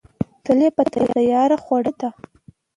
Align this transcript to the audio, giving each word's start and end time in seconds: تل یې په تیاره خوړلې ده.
تل 0.43 0.59
یې 0.65 0.69
په 0.77 0.83
تیاره 0.91 1.57
خوړلې 1.63 1.93
ده. 2.01 2.09